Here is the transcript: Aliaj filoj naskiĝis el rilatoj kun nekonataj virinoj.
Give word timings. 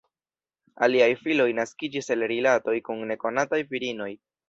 Aliaj 0.87 1.09
filoj 1.19 1.47
naskiĝis 1.59 2.11
el 2.17 2.29
rilatoj 2.35 2.77
kun 2.91 3.07
nekonataj 3.15 3.65
virinoj. 3.73 4.15